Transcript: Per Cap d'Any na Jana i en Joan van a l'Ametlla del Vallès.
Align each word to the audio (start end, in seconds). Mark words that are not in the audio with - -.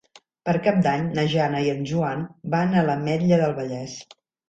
Per 0.47 0.55
Cap 0.67 0.79
d'Any 0.87 1.03
na 1.19 1.27
Jana 1.35 1.63
i 1.67 1.71
en 1.75 1.85
Joan 1.91 2.25
van 2.57 2.77
a 2.83 2.87
l'Ametlla 2.91 3.43
del 3.47 3.59
Vallès. 3.63 4.05